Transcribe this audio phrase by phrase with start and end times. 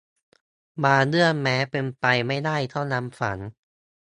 [0.83, 3.39] บางเรื่องแม้เป็นไปไม่ได้ก็ยังฝัน